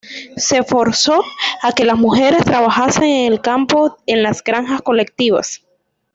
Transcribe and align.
Se 0.35 0.63
forzó 0.63 1.21
a 1.61 1.73
que 1.73 1.85
las 1.85 1.95
mujeres 1.95 2.43
trabajasen 2.43 3.03
en 3.03 3.33
el 3.33 3.39
campo 3.39 3.97
en 4.07 4.23
las 4.23 4.43
granjas 4.43 4.81
colectivas. 4.81 5.63